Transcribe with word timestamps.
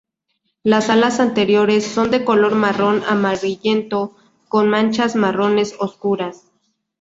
Las 0.63 0.89
alas 0.89 1.19
anteriores 1.19 1.85
son 1.85 2.09
de 2.09 2.25
color 2.25 2.55
marrón 2.55 3.03
amarillento, 3.07 4.17
con 4.49 4.67
manchas 4.67 5.15
marrones 5.15 5.75
oscuras. 5.77 6.45